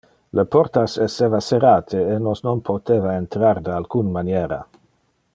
[0.37, 4.59] Le portas esseva serrate e nos non poteva entrar de alcun maniera.